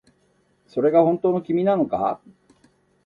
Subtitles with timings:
[0.65, 2.19] それが本当の君なのか